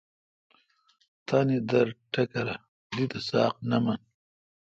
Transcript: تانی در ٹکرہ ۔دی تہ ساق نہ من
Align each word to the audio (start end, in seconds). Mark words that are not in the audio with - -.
تانی 1.27 1.57
در 1.69 1.87
ٹکرہ 2.11 2.55
۔دی 2.93 3.05
تہ 3.11 3.19
ساق 3.27 3.55
نہ 3.69 3.77
من 3.83 3.99